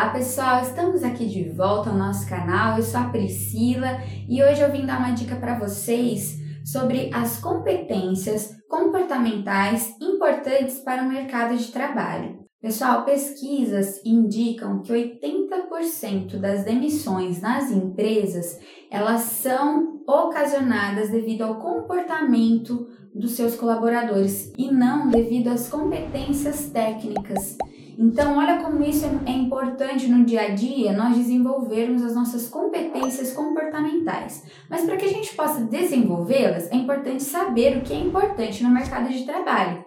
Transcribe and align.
Olá 0.00 0.08
pessoal, 0.08 0.62
estamos 0.62 1.02
aqui 1.04 1.26
de 1.26 1.50
volta 1.50 1.90
ao 1.90 1.96
nosso 1.96 2.26
canal. 2.26 2.78
Eu 2.78 2.82
sou 2.82 2.98
a 2.98 3.10
Priscila 3.10 3.98
e 4.26 4.42
hoje 4.42 4.62
eu 4.62 4.72
vim 4.72 4.86
dar 4.86 4.98
uma 4.98 5.10
dica 5.10 5.36
para 5.36 5.58
vocês 5.58 6.38
sobre 6.64 7.10
as 7.12 7.38
competências 7.38 8.56
comportamentais 8.66 9.94
importantes 10.00 10.78
para 10.78 11.02
o 11.02 11.06
mercado 11.06 11.54
de 11.54 11.70
trabalho. 11.70 12.38
Pessoal, 12.62 13.04
pesquisas 13.04 14.00
indicam 14.02 14.80
que 14.80 14.90
80% 14.90 16.38
das 16.38 16.64
demissões 16.64 17.42
nas 17.42 17.70
empresas, 17.70 18.58
elas 18.90 19.20
são 19.20 20.00
ocasionadas 20.08 21.10
devido 21.10 21.42
ao 21.42 21.60
comportamento 21.60 22.88
dos 23.14 23.32
seus 23.32 23.54
colaboradores 23.54 24.50
e 24.56 24.70
não 24.72 25.10
devido 25.10 25.48
às 25.48 25.68
competências 25.68 26.70
técnicas. 26.70 27.58
Então, 27.98 28.38
olha 28.38 28.62
como 28.62 28.82
isso 28.82 29.06
é 29.26 29.30
importante 29.30 30.08
no 30.08 30.24
dia 30.24 30.42
a 30.42 30.48
dia 30.54 30.92
nós 30.92 31.16
desenvolvermos 31.16 32.02
as 32.02 32.14
nossas 32.14 32.48
competências 32.48 33.32
comportamentais. 33.32 34.44
Mas 34.68 34.84
para 34.84 34.96
que 34.96 35.04
a 35.04 35.08
gente 35.08 35.34
possa 35.34 35.64
desenvolvê-las, 35.64 36.70
é 36.70 36.76
importante 36.76 37.22
saber 37.22 37.76
o 37.76 37.82
que 37.82 37.92
é 37.92 37.98
importante 37.98 38.62
no 38.62 38.70
mercado 38.70 39.08
de 39.08 39.24
trabalho. 39.24 39.84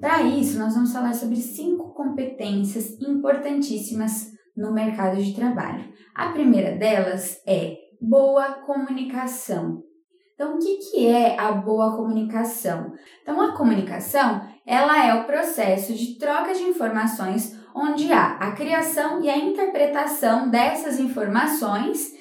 Para 0.00 0.22
isso, 0.22 0.58
nós 0.58 0.74
vamos 0.74 0.92
falar 0.92 1.12
sobre 1.12 1.36
cinco 1.36 1.92
competências 1.92 2.98
importantíssimas 3.00 4.30
no 4.56 4.72
mercado 4.72 5.22
de 5.22 5.34
trabalho. 5.34 5.84
A 6.14 6.28
primeira 6.28 6.76
delas 6.76 7.40
é 7.46 7.76
boa 8.00 8.62
comunicação. 8.66 9.82
Então, 10.34 10.54
o 10.54 10.58
que, 10.58 10.78
que 10.78 11.06
é 11.06 11.38
a 11.38 11.52
boa 11.52 11.94
comunicação? 11.94 12.94
Então, 13.22 13.38
a 13.42 13.54
comunicação 13.54 14.40
ela 14.70 15.04
é 15.04 15.12
o 15.14 15.24
processo 15.24 15.92
de 15.92 16.16
troca 16.16 16.54
de 16.54 16.62
informações 16.62 17.58
onde 17.74 18.12
há 18.12 18.36
a 18.36 18.52
criação 18.52 19.20
e 19.20 19.28
a 19.28 19.36
interpretação 19.36 20.48
dessas 20.48 21.00
informações 21.00 22.12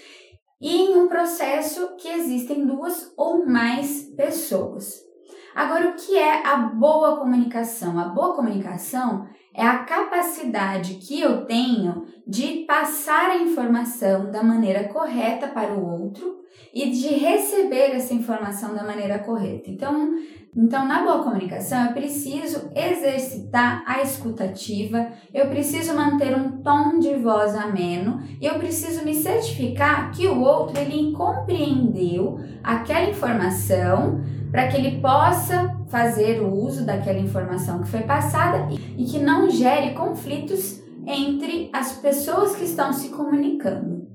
e 0.59 0.75
em 0.75 0.97
um 0.97 1.07
processo 1.07 1.95
que 1.97 2.07
existem 2.07 2.65
duas 2.65 3.13
ou 3.15 3.45
mais 3.45 4.01
pessoas. 4.17 5.08
Agora, 5.55 5.89
o 5.89 5.93
que 5.93 6.17
é 6.17 6.45
a 6.45 6.57
boa 6.57 7.17
comunicação? 7.17 7.99
A 7.99 8.05
boa 8.05 8.35
comunicação 8.35 9.27
é 9.53 9.63
a 9.65 9.79
capacidade 9.79 10.95
que 10.95 11.19
eu 11.19 11.45
tenho 11.45 12.05
de 12.25 12.65
passar 12.67 13.31
a 13.31 13.37
informação 13.37 14.31
da 14.31 14.43
maneira 14.43 14.85
correta 14.85 15.47
para 15.47 15.73
o 15.73 16.01
outro 16.01 16.39
e 16.73 16.89
de 16.91 17.07
receber 17.07 17.95
essa 17.95 18.13
informação 18.13 18.75
da 18.75 18.83
maneira 18.83 19.19
correta. 19.19 19.69
Então, 19.69 20.13
então, 20.55 20.87
na 20.87 21.03
boa 21.03 21.23
comunicação, 21.23 21.85
eu 21.85 21.93
preciso 21.93 22.71
exercitar 22.75 23.83
a 23.85 24.01
escutativa, 24.01 25.11
eu 25.31 25.47
preciso 25.47 25.93
manter 25.93 26.35
um 26.35 26.63
tom 26.63 26.97
de 26.97 27.15
voz 27.15 27.55
ameno 27.55 28.21
e 28.41 28.47
eu 28.47 28.55
preciso 28.55 29.05
me 29.05 29.13
certificar 29.13 30.11
que 30.11 30.27
o 30.27 30.41
outro 30.41 30.79
ele 30.79 31.11
compreendeu 31.13 32.39
aquela 32.63 33.09
informação 33.09 34.21
para 34.51 34.67
que 34.67 34.77
ele 34.77 34.99
possa 34.99 35.77
fazer 35.89 36.41
o 36.41 36.53
uso 36.53 36.85
daquela 36.85 37.19
informação 37.19 37.81
que 37.81 37.89
foi 37.89 38.01
passada 38.01 38.67
e 38.97 39.05
que 39.05 39.19
não 39.19 39.49
gere 39.49 39.93
conflitos 39.93 40.81
entre 41.07 41.69
as 41.73 41.93
pessoas 41.93 42.55
que 42.55 42.65
estão 42.65 42.91
se 42.93 43.09
comunicando. 43.09 44.07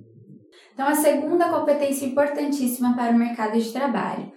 Então, 0.72 0.88
a 0.88 0.94
segunda 0.94 1.48
competência 1.48 2.04
importantíssima 2.04 2.94
para 2.94 3.12
o 3.12 3.18
mercado 3.18 3.58
de 3.58 3.72
trabalho 3.72 4.32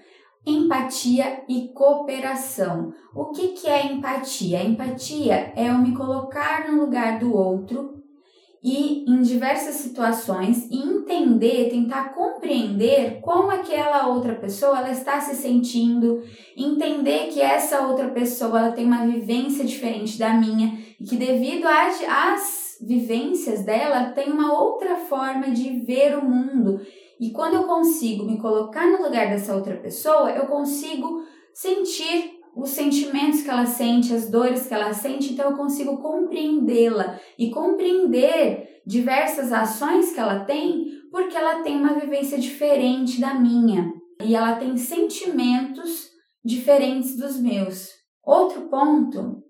empatia 0.48 1.44
e 1.50 1.68
cooperação. 1.74 2.94
O 3.14 3.26
que, 3.26 3.50
que 3.50 3.68
é 3.68 3.86
empatia? 3.86 4.60
A 4.60 4.64
empatia 4.64 5.52
é 5.56 5.68
eu 5.68 5.78
me 5.78 5.94
colocar 5.94 6.72
no 6.72 6.80
lugar 6.80 7.20
do 7.20 7.36
outro 7.36 8.02
e 8.68 9.06
em 9.08 9.22
diversas 9.22 9.76
situações 9.76 10.68
e 10.70 10.76
entender, 10.78 11.70
tentar 11.70 12.14
compreender 12.14 13.22
como 13.22 13.50
aquela 13.50 14.08
outra 14.08 14.36
pessoa 14.36 14.80
ela 14.80 14.92
está 14.92 15.22
se 15.22 15.38
sentindo, 15.38 16.22
entender 16.54 17.30
que 17.30 17.42
essa 17.42 17.88
outra 17.88 18.10
pessoa 18.10 18.60
ela 18.60 18.72
tem 18.74 18.86
uma 18.86 19.08
vivência 19.08 19.64
diferente 19.64 20.20
da 20.20 20.34
minha 20.34 20.80
e 21.00 21.06
que 21.06 21.16
devido 21.16 21.66
às, 21.66 22.78
vivências 22.82 23.64
dela 23.64 24.10
tem 24.10 24.30
uma 24.30 24.52
outra 24.52 24.98
forma 24.98 25.50
de 25.50 25.80
ver 25.86 26.18
o 26.18 26.26
mundo. 26.26 26.82
E 27.22 27.32
quando 27.32 27.54
eu 27.54 27.64
consigo 27.64 28.26
me 28.26 28.38
colocar 28.38 28.86
no 28.86 29.02
lugar 29.02 29.30
dessa 29.30 29.56
outra 29.56 29.78
pessoa, 29.78 30.30
eu 30.32 30.46
consigo 30.46 31.24
sentir 31.54 32.37
os 32.58 32.72
sentimentos 32.72 33.44
que 33.44 33.50
ela 33.50 33.68
sente, 33.68 34.14
as 34.14 34.30
dores 34.30 34.66
que 34.66 34.74
ela 34.74 34.92
sente, 34.92 35.32
então 35.32 35.52
eu 35.52 35.58
consigo 35.58 35.98
compreendê-la 36.00 37.20
e 37.38 37.52
compreender 37.52 38.82
diversas 38.86 39.54
ações 39.54 40.12
que 40.12 40.20
ela 40.20 40.44
tem, 40.44 40.86
porque 41.12 41.38
ela 41.38 41.62
tem 41.62 41.78
uma 41.78 41.94
vivência 41.94 42.38
diferente 42.40 43.22
da 43.22 43.36
minha 43.36 43.94
e 44.24 44.36
ela 44.36 44.56
tem 44.56 44.76
sentimentos 44.76 46.10
diferentes 46.44 47.16
dos 47.16 47.40
meus. 47.40 47.92
Outro 48.26 48.62
ponto 48.70 49.44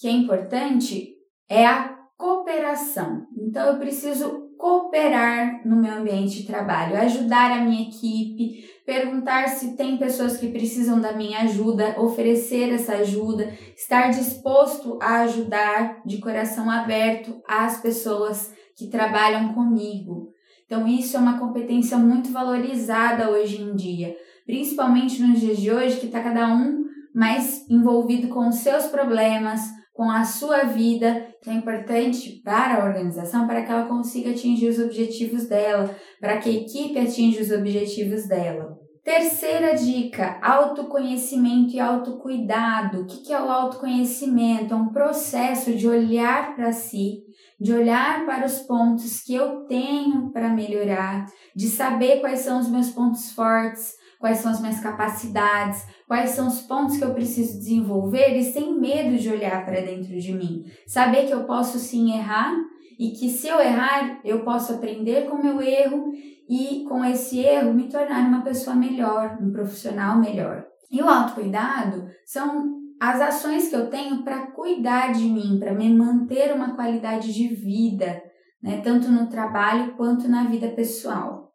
que 0.00 0.08
é 0.08 0.10
importante 0.10 1.14
é 1.48 1.66
a 1.66 1.96
cooperação. 2.16 3.26
Então 3.36 3.66
eu 3.66 3.78
preciso 3.78 4.47
cooperar 4.58 5.66
no 5.66 5.76
meu 5.76 5.92
ambiente 5.92 6.40
de 6.40 6.46
trabalho, 6.46 6.96
ajudar 6.96 7.52
a 7.52 7.60
minha 7.62 7.88
equipe, 7.88 8.68
perguntar 8.84 9.48
se 9.48 9.76
tem 9.76 9.96
pessoas 9.96 10.36
que 10.36 10.48
precisam 10.48 11.00
da 11.00 11.12
minha 11.12 11.42
ajuda, 11.42 11.94
oferecer 12.00 12.72
essa 12.72 12.96
ajuda, 12.96 13.52
estar 13.76 14.10
disposto 14.10 14.98
a 15.00 15.20
ajudar 15.20 16.02
de 16.04 16.18
coração 16.18 16.68
aberto 16.68 17.40
as 17.46 17.80
pessoas 17.80 18.52
que 18.76 18.88
trabalham 18.88 19.54
comigo. 19.54 20.32
Então, 20.66 20.86
isso 20.86 21.16
é 21.16 21.20
uma 21.20 21.38
competência 21.38 21.96
muito 21.96 22.30
valorizada 22.30 23.30
hoje 23.30 23.62
em 23.62 23.74
dia, 23.74 24.14
principalmente 24.44 25.22
nos 25.22 25.40
dias 25.40 25.58
de 25.58 25.70
hoje, 25.70 26.00
que 26.00 26.06
está 26.06 26.20
cada 26.20 26.48
um 26.52 26.84
mais 27.14 27.64
envolvido 27.70 28.28
com 28.28 28.48
os 28.48 28.56
seus 28.56 28.86
problemas, 28.86 29.60
com 29.98 30.08
a 30.08 30.22
sua 30.22 30.62
vida, 30.62 31.26
que 31.42 31.50
é 31.50 31.52
importante 31.52 32.40
para 32.44 32.76
a 32.76 32.84
organização 32.84 33.48
para 33.48 33.62
que 33.62 33.72
ela 33.72 33.88
consiga 33.88 34.30
atingir 34.30 34.68
os 34.68 34.78
objetivos 34.78 35.48
dela, 35.48 35.92
para 36.20 36.38
que 36.38 36.48
a 36.48 36.52
equipe 36.52 36.96
atinja 36.96 37.42
os 37.42 37.50
objetivos 37.50 38.28
dela. 38.28 38.78
Terceira 39.02 39.74
dica: 39.74 40.38
autoconhecimento 40.40 41.74
e 41.74 41.80
autocuidado. 41.80 43.00
O 43.00 43.06
que 43.06 43.32
é 43.32 43.42
o 43.42 43.50
autoconhecimento? 43.50 44.72
É 44.72 44.76
um 44.76 44.92
processo 44.92 45.72
de 45.72 45.88
olhar 45.88 46.54
para 46.54 46.70
si, 46.70 47.24
de 47.60 47.72
olhar 47.72 48.24
para 48.24 48.46
os 48.46 48.60
pontos 48.60 49.20
que 49.20 49.34
eu 49.34 49.64
tenho 49.66 50.30
para 50.30 50.48
melhorar, 50.48 51.26
de 51.56 51.66
saber 51.66 52.20
quais 52.20 52.38
são 52.38 52.60
os 52.60 52.70
meus 52.70 52.90
pontos 52.90 53.32
fortes, 53.32 53.96
quais 54.18 54.38
são 54.38 54.50
as 54.50 54.60
minhas 54.60 54.80
capacidades, 54.80 55.86
quais 56.06 56.30
são 56.30 56.48
os 56.48 56.60
pontos 56.62 56.96
que 56.96 57.04
eu 57.04 57.14
preciso 57.14 57.58
desenvolver 57.58 58.36
e 58.36 58.44
sem 58.44 58.78
medo 58.78 59.16
de 59.16 59.28
olhar 59.28 59.64
para 59.64 59.80
dentro 59.80 60.18
de 60.18 60.32
mim. 60.32 60.64
Saber 60.86 61.26
que 61.26 61.32
eu 61.32 61.44
posso 61.44 61.78
sim 61.78 62.12
errar 62.12 62.54
e 62.98 63.10
que 63.10 63.28
se 63.28 63.46
eu 63.46 63.60
errar, 63.60 64.20
eu 64.24 64.44
posso 64.44 64.72
aprender 64.74 65.28
com 65.28 65.40
meu 65.40 65.60
erro 65.60 66.12
e 66.48 66.84
com 66.88 67.04
esse 67.04 67.40
erro 67.40 67.72
me 67.72 67.88
tornar 67.88 68.26
uma 68.26 68.42
pessoa 68.42 68.74
melhor, 68.74 69.38
um 69.40 69.52
profissional 69.52 70.18
melhor. 70.18 70.64
E 70.90 71.00
o 71.00 71.08
autocuidado 71.08 72.08
são 72.24 72.78
as 73.00 73.20
ações 73.20 73.68
que 73.68 73.76
eu 73.76 73.88
tenho 73.88 74.24
para 74.24 74.48
cuidar 74.48 75.12
de 75.12 75.24
mim, 75.24 75.58
para 75.60 75.72
me 75.72 75.88
manter 75.94 76.52
uma 76.52 76.74
qualidade 76.74 77.32
de 77.32 77.46
vida, 77.48 78.20
né, 78.60 78.80
tanto 78.82 79.08
no 79.08 79.28
trabalho 79.28 79.94
quanto 79.96 80.26
na 80.26 80.44
vida 80.44 80.68
pessoal. 80.68 81.47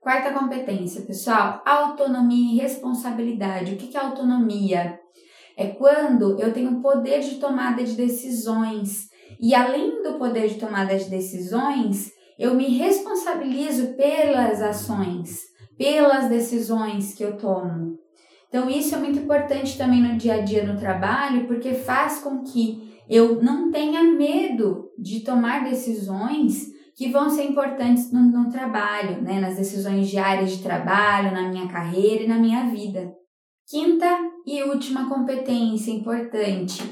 Quarta 0.00 0.32
competência, 0.32 1.02
pessoal, 1.02 1.60
autonomia 1.62 2.54
e 2.54 2.58
responsabilidade. 2.58 3.74
O 3.74 3.76
que 3.76 3.94
é 3.94 4.00
autonomia? 4.00 4.98
É 5.54 5.66
quando 5.66 6.40
eu 6.40 6.54
tenho 6.54 6.80
poder 6.80 7.20
de 7.20 7.34
tomada 7.34 7.84
de 7.84 7.92
decisões 7.92 9.10
e 9.38 9.54
além 9.54 10.02
do 10.02 10.14
poder 10.14 10.48
de 10.48 10.54
tomada 10.54 10.96
de 10.96 11.04
decisões, 11.04 12.12
eu 12.38 12.54
me 12.54 12.78
responsabilizo 12.78 13.88
pelas 13.94 14.62
ações, 14.62 15.40
pelas 15.76 16.30
decisões 16.30 17.12
que 17.12 17.22
eu 17.22 17.36
tomo. 17.36 17.98
Então 18.48 18.70
isso 18.70 18.94
é 18.94 18.98
muito 18.98 19.18
importante 19.18 19.76
também 19.76 20.00
no 20.00 20.16
dia 20.16 20.36
a 20.36 20.40
dia 20.40 20.64
no 20.64 20.80
trabalho, 20.80 21.46
porque 21.46 21.74
faz 21.74 22.20
com 22.20 22.42
que 22.42 22.98
eu 23.06 23.42
não 23.42 23.70
tenha 23.70 24.02
medo 24.02 24.88
de 24.98 25.20
tomar 25.20 25.62
decisões 25.62 26.79
que 27.00 27.08
vão 27.08 27.30
ser 27.30 27.44
importantes 27.44 28.12
no, 28.12 28.20
no 28.20 28.50
trabalho, 28.50 29.22
né, 29.22 29.40
nas 29.40 29.56
decisões 29.56 30.06
diárias 30.06 30.50
de 30.50 30.62
trabalho, 30.62 31.32
na 31.32 31.48
minha 31.48 31.66
carreira 31.66 32.24
e 32.24 32.28
na 32.28 32.36
minha 32.36 32.66
vida. 32.66 33.10
Quinta 33.66 34.06
e 34.44 34.62
última 34.64 35.08
competência 35.08 35.90
importante: 35.92 36.82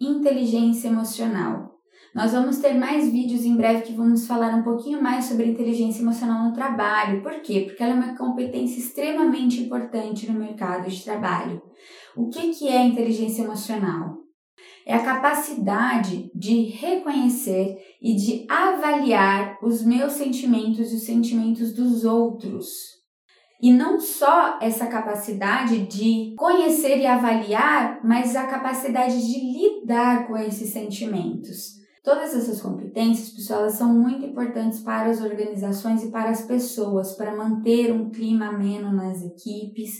inteligência 0.00 0.86
emocional. 0.86 1.80
Nós 2.14 2.30
vamos 2.30 2.58
ter 2.58 2.74
mais 2.74 3.10
vídeos 3.10 3.44
em 3.44 3.56
breve 3.56 3.82
que 3.82 3.92
vamos 3.92 4.24
falar 4.24 4.54
um 4.54 4.62
pouquinho 4.62 5.02
mais 5.02 5.24
sobre 5.24 5.50
inteligência 5.50 6.00
emocional 6.00 6.44
no 6.44 6.52
trabalho. 6.52 7.20
Por 7.20 7.40
quê? 7.40 7.64
Porque 7.66 7.82
ela 7.82 7.94
é 7.94 7.96
uma 7.96 8.16
competência 8.16 8.78
extremamente 8.78 9.60
importante 9.60 10.30
no 10.30 10.38
mercado 10.38 10.88
de 10.88 11.02
trabalho. 11.02 11.60
O 12.16 12.28
que, 12.28 12.54
que 12.54 12.68
é 12.68 12.84
inteligência 12.84 13.42
emocional? 13.42 14.25
É 14.86 14.94
a 14.94 15.04
capacidade 15.04 16.30
de 16.32 16.62
reconhecer 16.66 17.76
e 18.00 18.14
de 18.14 18.46
avaliar 18.48 19.58
os 19.60 19.84
meus 19.84 20.12
sentimentos 20.12 20.92
e 20.92 20.94
os 20.94 21.02
sentimentos 21.02 21.74
dos 21.74 22.04
outros. 22.04 22.66
E 23.60 23.72
não 23.72 23.98
só 23.98 24.60
essa 24.62 24.86
capacidade 24.86 25.86
de 25.86 26.34
conhecer 26.36 26.98
e 26.98 27.06
avaliar, 27.06 28.00
mas 28.04 28.36
a 28.36 28.46
capacidade 28.46 29.26
de 29.26 29.40
lidar 29.40 30.28
com 30.28 30.36
esses 30.36 30.72
sentimentos. 30.72 31.74
Todas 32.04 32.34
essas 32.34 32.60
competências, 32.60 33.30
pessoal, 33.30 33.60
elas 33.62 33.72
são 33.72 33.92
muito 33.92 34.24
importantes 34.24 34.78
para 34.78 35.10
as 35.10 35.20
organizações 35.20 36.04
e 36.04 36.12
para 36.12 36.30
as 36.30 36.42
pessoas, 36.42 37.16
para 37.16 37.34
manter 37.34 37.90
um 37.90 38.10
clima 38.10 38.50
ameno 38.50 38.92
nas 38.92 39.20
equipes, 39.24 39.94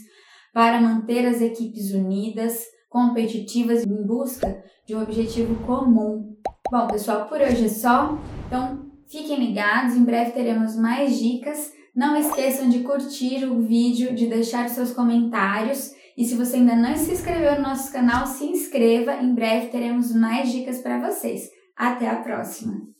para 0.55 0.81
manter 0.81 1.27
as 1.27 1.41
equipes 1.41 1.93
unidas, 1.93 2.63
competitivas 2.97 3.85
em 3.85 4.07
busca 4.07 4.65
de 4.87 4.97
um 4.97 5.03
objetivo 5.03 5.55
comum. 5.67 6.35
Bom, 6.71 6.87
pessoal, 6.87 7.29
por 7.29 7.39
hoje 7.39 7.67
é 7.67 7.69
só. 7.69 8.19
Então, 8.47 8.91
fiquem 9.07 9.39
ligados, 9.39 9.95
em 9.95 10.03
breve 10.03 10.31
teremos 10.31 10.75
mais 10.75 11.19
dicas. 11.19 11.75
Não 11.95 12.17
esqueçam 12.17 12.71
de 12.71 12.79
curtir 12.79 13.45
o 13.45 13.61
vídeo, 13.61 14.15
de 14.15 14.27
deixar 14.27 14.71
seus 14.71 14.95
comentários. 14.95 15.93
E 16.17 16.25
se 16.25 16.37
você 16.37 16.57
ainda 16.57 16.75
não 16.75 16.97
se 16.97 17.13
inscreveu 17.13 17.57
no 17.57 17.69
nosso 17.69 17.93
canal, 17.93 18.27
se 18.27 18.47
inscreva. 18.47 19.13
Em 19.17 19.35
breve 19.35 19.67
teremos 19.67 20.15
mais 20.15 20.51
dicas 20.51 20.79
para 20.79 20.99
vocês. 20.99 21.51
Até 21.77 22.09
a 22.09 22.17
próxima! 22.17 22.96